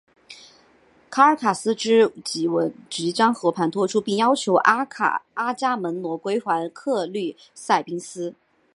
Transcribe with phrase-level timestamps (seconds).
[1.11, 2.11] 卡尔卡斯闻之
[2.89, 8.33] 即和盘托出并要求阿伽门侬归还克律塞伊斯。